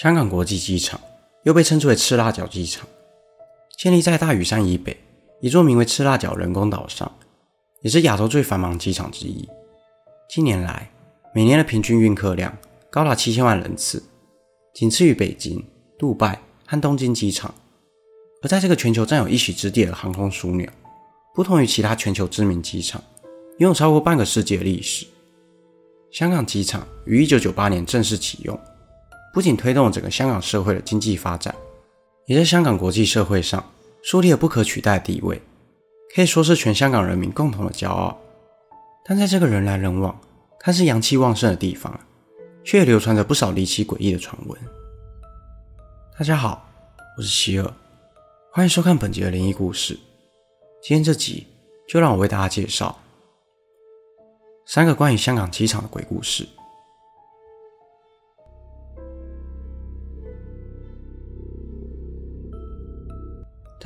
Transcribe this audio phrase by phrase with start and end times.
[0.00, 1.00] 香港国际机场
[1.42, 2.86] 又被称之为赤辣角机场，
[3.76, 4.96] 建立在大屿山以北
[5.40, 7.10] 一座名为赤辣角人工岛上，
[7.82, 9.48] 也是亚洲最繁忙机场之一。
[10.30, 10.88] 近年来，
[11.34, 12.56] 每年的平均运客量
[12.88, 14.00] 高达七千万人次，
[14.72, 15.66] 仅次于北京、
[15.98, 17.52] 杜拜和东京机场。
[18.40, 20.70] 而在这个全球占有一席之地的航空枢纽，
[21.34, 23.02] 不同于其他全球知名机场，
[23.58, 25.08] 拥有超过半个世纪的历史。
[26.12, 28.56] 香港机场于一九九八年正式启用。
[29.38, 31.54] 不仅推动了整个香港社会的经济发展，
[32.26, 33.64] 也在香港国际社会上
[34.02, 35.40] 树立了不可取代的地位，
[36.12, 38.18] 可以说是全香港人民共同的骄傲。
[39.04, 40.20] 但在这个人来人往、
[40.58, 42.00] 看似阳气旺盛的地方，
[42.64, 44.60] 却也流传着不少离奇诡异的传闻。
[46.18, 46.68] 大家好，
[47.16, 47.72] 我是希尔，
[48.52, 49.96] 欢迎收看本集的灵异故事。
[50.82, 51.46] 今天这集
[51.86, 52.98] 就让我为大家介绍
[54.66, 56.44] 三个关于香港机场的鬼故事。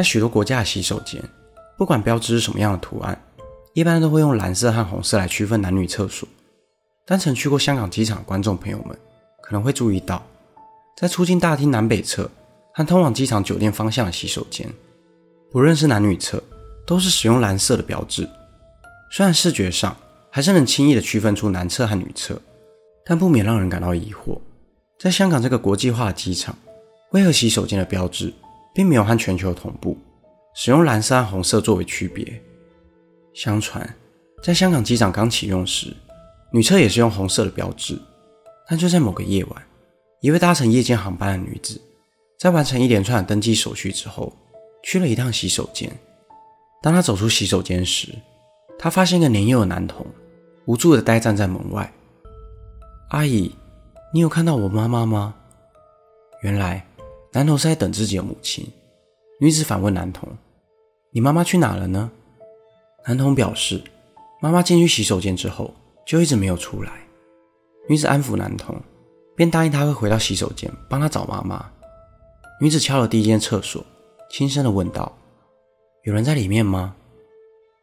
[0.00, 1.22] 在许多国家的洗手间，
[1.76, 3.22] 不管标志是什么样的图案，
[3.74, 6.26] 一般都会用蓝色和红色来区分男女厕所。
[7.04, 8.98] 但曾去过香港机场的观众朋友们
[9.42, 10.24] 可能会注意到，
[10.96, 12.30] 在出境大厅南北侧
[12.72, 14.66] 和通往机场酒店方向的洗手间，
[15.52, 16.42] 不论是男女厕，
[16.86, 18.26] 都是使用蓝色的标志。
[19.12, 19.94] 虽然视觉上
[20.30, 22.40] 还是能轻易的区分出男厕和女厕，
[23.04, 24.40] 但不免让人感到疑惑：
[24.98, 26.56] 在香港这个国际化的机场，
[27.10, 28.32] 为何洗手间的标志？
[28.72, 29.96] 并没有和全球同步，
[30.54, 32.42] 使用蓝色和红色作为区别。
[33.32, 33.88] 相传，
[34.42, 35.94] 在香港机场刚启用时，
[36.52, 37.98] 女厕也是用红色的标志。
[38.68, 39.62] 但就在某个夜晚，
[40.20, 41.80] 一位搭乘夜间航班的女子，
[42.38, 44.32] 在完成一连串的登机手续之后，
[44.82, 45.90] 去了一趟洗手间。
[46.80, 48.14] 当她走出洗手间时，
[48.78, 50.06] 她发现一个年幼的男童，
[50.66, 51.92] 无助地呆站在门外。
[53.08, 53.52] 阿姨，
[54.14, 55.34] 你有看到我妈妈吗？
[56.42, 56.86] 原来。
[57.32, 58.66] 男童是在等自己的母亲。
[59.40, 60.28] 女子反问男童
[61.12, 62.10] ：“你妈妈去哪了呢？”
[63.06, 63.82] 男童表示
[64.42, 65.72] ：“妈妈进去洗手间之后，
[66.04, 66.92] 就一直没有出来。”
[67.88, 68.76] 女子安抚男童，
[69.36, 71.70] 便答应他会回到洗手间帮他找妈妈。
[72.60, 73.84] 女子敲了第一间厕所，
[74.30, 75.10] 轻声地问道
[76.04, 76.94] ：“有人在里面吗？”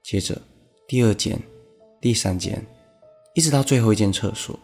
[0.03, 0.39] 接着，
[0.87, 1.37] 第二间、
[1.99, 2.63] 第三间，
[3.33, 4.57] 一直到最后一间厕所，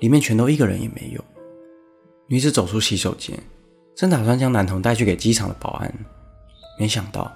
[0.00, 1.24] 里面全都一个人也没有。
[2.26, 3.38] 女子走出洗手间。
[3.94, 5.94] 正打算将男童带去给机场的保安，
[6.78, 7.32] 没想到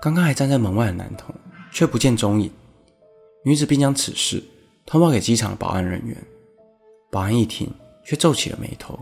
[0.00, 1.34] 刚刚还站在门外的男童
[1.70, 2.50] 却不见踪影。
[3.44, 4.42] 女子便将此事
[4.86, 6.16] 通报给机场的保安人员。
[7.10, 7.70] 保安一听，
[8.04, 8.98] 却皱起了眉头，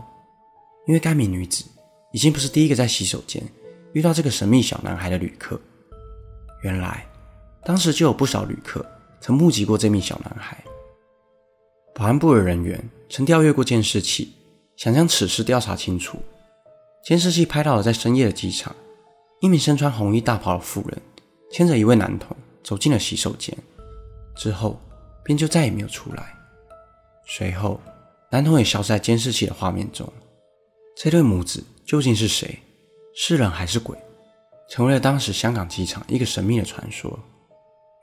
[0.85, 1.65] 因为该名女子
[2.11, 3.41] 已经不是第一个在洗手间
[3.93, 5.59] 遇到这个神秘小男孩的旅客。
[6.63, 7.05] 原来，
[7.63, 8.85] 当时就有不少旅客
[9.21, 10.57] 曾目击过这名小男孩。
[11.95, 14.33] 保安部的人员曾调阅过监视器，
[14.75, 16.19] 想将此事调查清楚。
[17.07, 18.75] 监视器拍到了在深夜的机场，
[19.39, 21.01] 一名身穿红衣大袍的妇人
[21.49, 23.57] 牵着一位男童走进了洗手间，
[24.35, 24.77] 之后
[25.23, 26.35] 便就再也没有出来。
[27.25, 27.79] 随后，
[28.29, 30.11] 男童也消失在监视器的画面中。
[30.97, 32.59] 这对母子究竟是谁？
[33.15, 33.97] 是人还是鬼？
[34.69, 37.17] 成为了当时香港机场一个神秘的传说。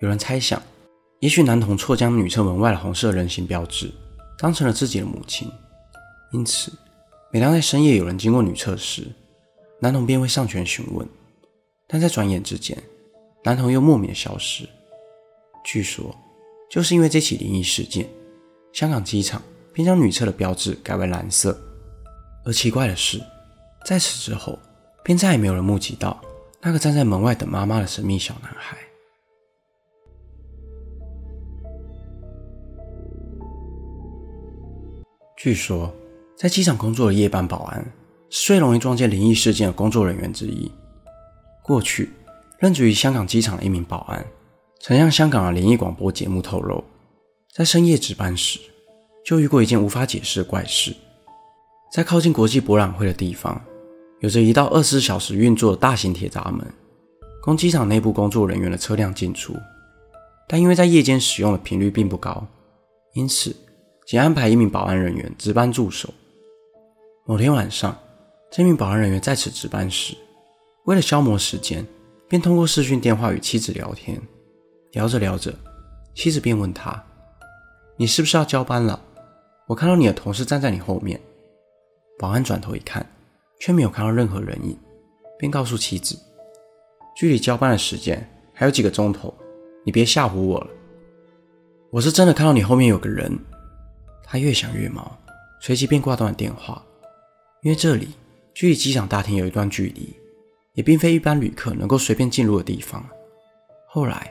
[0.00, 0.62] 有人猜想，
[1.20, 3.92] 也许男童错将女厕门外的红色人形标志
[4.38, 5.52] 当成了自己的母亲，
[6.32, 6.72] 因此。
[7.34, 9.08] 每当在深夜有人经过女厕时，
[9.80, 11.04] 男童便会上前询问，
[11.88, 12.80] 但在转眼之间，
[13.42, 14.68] 男童又莫名消失。
[15.64, 16.14] 据说，
[16.70, 18.08] 就是因为这起灵异事件，
[18.72, 19.42] 香港机场
[19.72, 21.60] 便将女厕的标志改为蓝色。
[22.44, 23.20] 而奇怪的是，
[23.84, 24.56] 在此之后，
[25.02, 26.22] 便再也没有人目击到
[26.60, 28.78] 那个站在门外等妈妈的神秘小男孩。
[35.36, 35.92] 据说。
[36.36, 37.92] 在机场工作的夜班保安
[38.28, 40.70] 是最容易撞见灵异事件的工作人员之一。
[41.62, 42.10] 过去，
[42.58, 44.26] 任职于香港机场的一名保安
[44.80, 46.82] 曾向香港的灵异广播节目透露，
[47.52, 48.58] 在深夜值班时
[49.24, 50.94] 就遇过一件无法解释的怪事。
[51.92, 53.62] 在靠近国际博览会的地方，
[54.18, 56.66] 有着一道二十四小时运作的大型铁闸门，
[57.40, 59.54] 供机场内部工作人员的车辆进出。
[60.48, 62.44] 但因为在夜间使用的频率并不高，
[63.14, 63.54] 因此
[64.04, 66.12] 仅安排一名保安人员值班驻守。
[67.26, 67.96] 某天晚上，
[68.50, 70.14] 这名保安人员在此值班时，
[70.84, 71.82] 为了消磨时间，
[72.28, 74.20] 便通过视讯电话与妻子聊天。
[74.92, 75.50] 聊着聊着，
[76.14, 77.02] 妻子便问他
[77.96, 79.00] ：“你是不是要交班了？
[79.66, 81.18] 我看到你的同事站在你后面。”
[82.20, 83.04] 保安转头一看，
[83.58, 84.78] 却没有看到任何人影，
[85.38, 86.18] 便告诉妻子
[87.16, 88.22] ：“距离交班的时间
[88.52, 89.32] 还有几个钟头，
[89.82, 90.66] 你别吓唬我了。
[91.90, 93.34] 我是真的看到你后面有个人。”
[94.22, 95.16] 他越想越毛，
[95.62, 96.84] 随即便挂断了电话。
[97.64, 98.10] 因为这里
[98.52, 100.14] 距离机场大厅有一段距离，
[100.74, 103.02] 也并非一般旅客能够随便进入的地方。
[103.88, 104.30] 后来，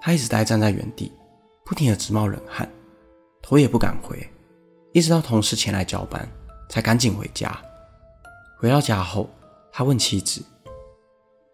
[0.00, 1.12] 他一直待站在原地，
[1.64, 2.68] 不停地直冒冷汗，
[3.40, 4.28] 头也不敢回，
[4.92, 6.28] 一直到同事前来交班，
[6.68, 7.56] 才赶紧回家。
[8.58, 9.30] 回到家后，
[9.70, 10.42] 他问妻子：“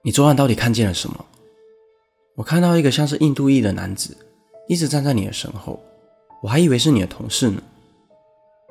[0.03, 1.23] 你昨晚到底看见了什么？”
[2.35, 4.17] 我看到一个像是印度裔的男子，
[4.69, 5.79] 一直站在你的身后，
[6.43, 7.63] 我还以为是你的同事呢。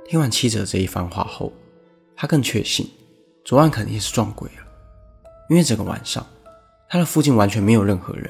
[0.07, 1.53] 听完妻子的这一番话后，
[2.21, 2.85] 他更确信
[3.45, 4.67] 昨晚肯定是撞鬼了，
[5.49, 6.25] 因为整个晚上
[6.89, 8.29] 他的附近完全没有任何人，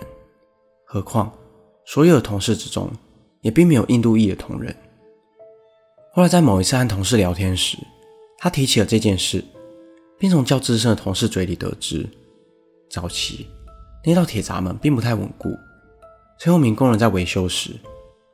[0.86, 1.33] 何况
[1.86, 2.88] 所有的同事之中
[3.41, 4.74] 也并没有印度裔的同仁。
[6.13, 7.80] 后来在某一次和同事聊天时，
[8.38, 9.44] 他提起了这件事，
[10.19, 12.07] 并从较资深的同事嘴里得知，
[12.91, 13.47] 早期
[14.06, 15.57] 那道铁闸门并不太稳固，
[16.38, 17.71] 最后一名工人在维修时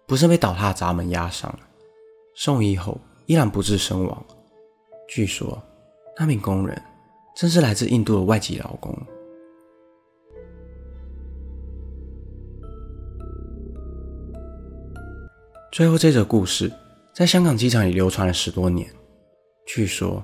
[0.06, 1.60] 不慎被倒塌的闸门压伤了，
[2.36, 4.26] 送医后依然不治身亡。
[5.08, 5.62] 据说，
[6.18, 6.82] 那名工人
[7.36, 8.98] 正是来自印度的外籍劳工。
[15.72, 16.72] 最后，这则故事
[17.14, 18.90] 在香港机场里流传了十多年。
[19.68, 20.24] 据说，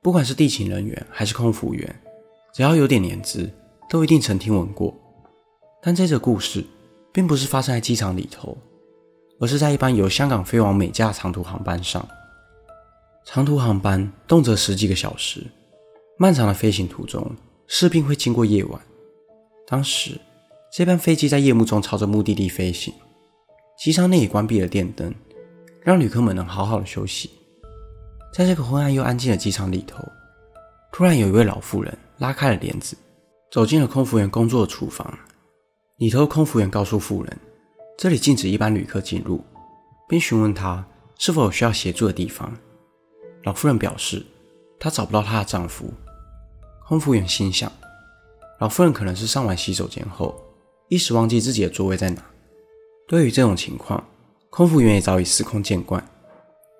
[0.00, 2.00] 不管是地勤人员还是空服员，
[2.54, 3.50] 只要有点年资，
[3.90, 4.94] 都一定曾听闻过。
[5.82, 6.64] 但这则故事
[7.12, 8.56] 并不是发生在机场里头，
[9.40, 12.06] 而是在一班由香港飞往美加的长途航班上。
[13.24, 15.46] 长途航班动辄十几个小时，
[16.18, 17.24] 漫长的飞行途中
[17.66, 18.80] 势必会经过夜晚。
[19.66, 20.20] 当时，
[20.72, 22.92] 这班飞机在夜幕中朝着目的地飞行，
[23.78, 25.14] 机舱内也关闭了电灯，
[25.82, 27.30] 让旅客们能好好的休息。
[28.34, 30.02] 在这个昏暗又安静的机场里头，
[30.92, 32.96] 突然有一位老妇人拉开了帘子，
[33.52, 35.16] 走进了空服员工作的厨房。
[35.98, 37.38] 里头空服员告诉妇人，
[37.96, 39.42] 这里禁止一般旅客进入，
[40.08, 40.84] 并询问她
[41.18, 42.52] 是否有需要协助的地方。
[43.44, 44.24] 老妇人表示，
[44.78, 45.92] 她找不到她的丈夫。
[46.86, 47.70] 空服员心想，
[48.60, 50.40] 老妇人可能是上完洗手间后，
[50.88, 52.22] 一时忘记自己的座位在哪。
[53.08, 54.02] 对于这种情况，
[54.50, 56.06] 空服员也早已司空见惯，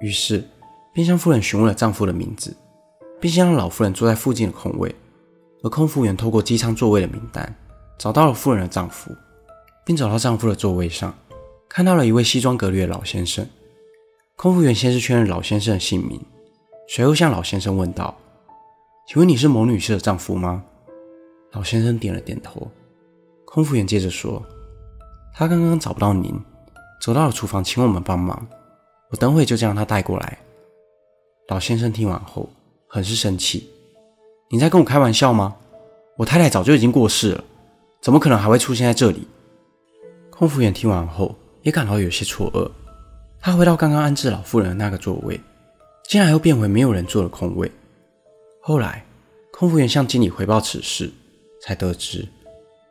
[0.01, 0.47] 于是
[0.93, 2.55] 便向夫人询问了丈夫的名字，
[3.21, 4.95] 并先让老夫人坐在附近的空位。
[5.65, 7.55] 而空服员透过机舱座位的名单，
[7.97, 9.15] 找到了夫人的丈夫，
[9.85, 11.15] 并找到丈夫的座位上，
[11.69, 13.47] 看到了一位西装革履的老先生。
[14.37, 16.21] 空服员先是确认老先生的姓名。
[16.89, 18.15] 随后向老先生问道
[19.09, 20.63] ：“请问你是某女士的丈夫吗？”
[21.53, 22.71] 老先生点了点头。
[23.45, 24.43] 空服员接着说
[25.35, 26.35] ：“他刚刚找不到您，
[27.01, 28.47] 走到了厨房，请我们帮忙。
[29.11, 30.39] 我等会就将他带过来。”
[31.49, 32.49] 老先生听完后
[32.87, 33.71] 很是生气
[34.51, 35.57] ：“你在跟我开玩笑吗？
[36.17, 37.45] 我太太早就已经过世了，
[38.01, 39.27] 怎么可能还会出现在这里？”
[40.31, 42.71] 空服员听完后也感到有些错愕，
[43.39, 45.39] 他回到刚刚安置老妇人的那个座位。
[46.13, 47.73] 竟然又变回没有人坐的空位。
[48.61, 49.03] 后来，
[49.51, 51.11] 空服员向经理回报此事，
[51.63, 52.29] 才得知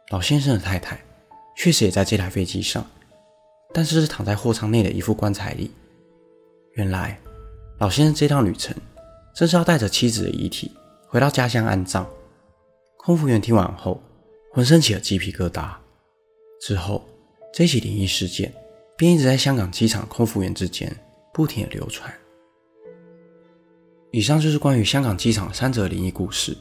[0.09, 0.99] 老先生的太太
[1.55, 2.83] 确实也在这台飞机上，
[3.75, 5.69] 但是是躺在货舱内的一副棺材里。
[6.73, 7.19] 原来，
[7.77, 8.75] 老先生这趟旅程
[9.35, 10.71] 正是要带着妻子的遗体
[11.07, 12.09] 回到家乡安葬。
[12.97, 14.01] 空服员听完后，
[14.51, 15.69] 浑身起了鸡皮疙瘩。
[16.59, 17.07] 之后，
[17.53, 18.51] 这起灵异事件
[18.97, 20.91] 便一直在香港机场空服员之间
[21.31, 22.11] 不停地流传。
[24.13, 26.55] 以上就是关于香港机场三则灵异故事。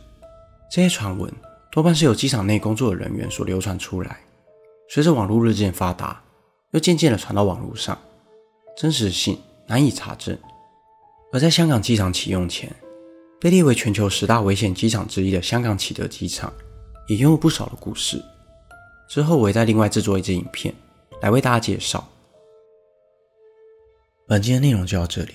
[0.71, 1.29] 这些传闻
[1.73, 4.21] 多半是由机场内工作的人员所流传出来，
[4.89, 6.23] 随着网络日渐发达，
[6.71, 7.99] 又渐渐的传到网络上，
[8.77, 10.39] 真实性难以查证。
[11.33, 12.73] 而在香港机场启用前，
[13.41, 16.53] 被列为全球十大危险机场之一的香港启德机场，
[17.09, 18.23] 也拥有不少的故事。
[19.09, 20.73] 之后我会再另外制作一支影片
[21.21, 22.09] 来为大家介绍。
[24.29, 25.35] 本期的内容就到这里。